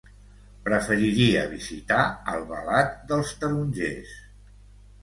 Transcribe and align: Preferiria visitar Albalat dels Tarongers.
Preferiria 0.69 1.43
visitar 1.53 2.01
Albalat 2.35 2.97
dels 3.13 3.39
Tarongers. 3.45 4.19